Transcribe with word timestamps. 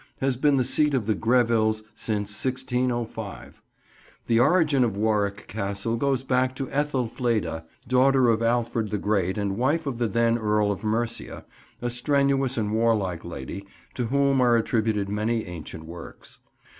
has 0.19 0.35
been 0.35 0.57
the 0.57 0.63
seat 0.63 0.95
of 0.95 1.05
the 1.05 1.13
Grevilles 1.13 1.83
since 1.93 2.43
1605. 2.43 3.61
The 4.25 4.39
origin 4.39 4.83
of 4.83 4.97
Warwick 4.97 5.45
Castle 5.47 5.95
goes 5.95 6.23
back 6.23 6.55
to 6.55 6.65
Ethelfleda, 6.71 7.65
daughter 7.87 8.29
of 8.29 8.41
Alfred 8.41 8.89
the 8.89 8.97
Great 8.97 9.37
and 9.37 9.57
wife 9.57 9.85
of 9.85 9.99
the 9.99 10.07
then 10.07 10.39
Earl 10.39 10.71
of 10.71 10.83
Mercia, 10.83 11.45
a 11.83 11.91
strenuous 11.91 12.57
and 12.57 12.73
warlike 12.73 13.23
lady, 13.23 13.67
to 13.93 14.05
whom 14.07 14.41
are 14.41 14.57
attributed 14.57 15.07
many 15.07 15.45
ancient 15.45 15.85
works. 15.85 16.39